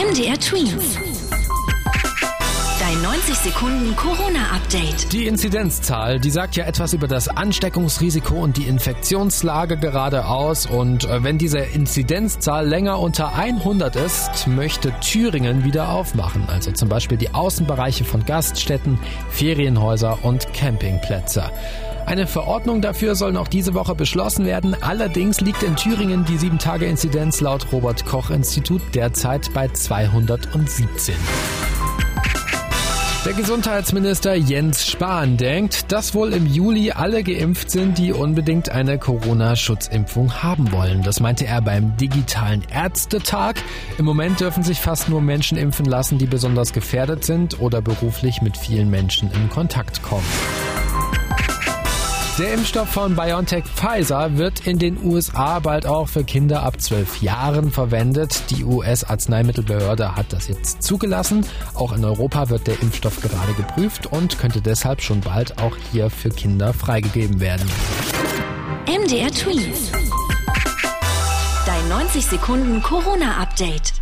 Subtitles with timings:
[0.00, 0.98] MDR Twins.
[2.80, 5.12] Dein 90 Sekunden Corona-Update.
[5.12, 10.64] Die Inzidenzzahl, die sagt ja etwas über das Ansteckungsrisiko und die Infektionslage gerade aus.
[10.64, 16.44] Und äh, wenn diese Inzidenzzahl länger unter 100 ist, möchte Thüringen wieder aufmachen.
[16.48, 18.98] Also zum Beispiel die Außenbereiche von Gaststätten,
[19.28, 21.44] Ferienhäuser und Campingplätze.
[22.10, 24.74] Eine Verordnung dafür soll noch diese Woche beschlossen werden.
[24.80, 31.14] Allerdings liegt in Thüringen die 7-Tage-Inzidenz laut Robert Koch-Institut derzeit bei 217.
[33.24, 38.98] Der Gesundheitsminister Jens Spahn denkt, dass wohl im Juli alle geimpft sind, die unbedingt eine
[38.98, 41.04] Corona-Schutzimpfung haben wollen.
[41.04, 43.54] Das meinte er beim digitalen Ärztetag.
[43.98, 48.42] Im Moment dürfen sich fast nur Menschen impfen lassen, die besonders gefährdet sind oder beruflich
[48.42, 50.26] mit vielen Menschen in Kontakt kommen.
[52.40, 57.20] Der Impfstoff von BioNTech Pfizer wird in den USA bald auch für Kinder ab 12
[57.20, 58.44] Jahren verwendet.
[58.48, 61.44] Die US-Arzneimittelbehörde hat das jetzt zugelassen.
[61.74, 66.08] Auch in Europa wird der Impfstoff gerade geprüft und könnte deshalb schon bald auch hier
[66.08, 67.68] für Kinder freigegeben werden.
[68.86, 69.92] MDR Tweet.
[71.66, 74.00] Dein 90 Sekunden Corona-Update.